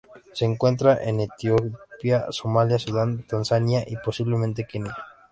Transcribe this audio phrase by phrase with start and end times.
[0.33, 4.97] Se encuentra en Etiopía, Somalia, Sudán, Tanzania, y, posiblemente, Kenia.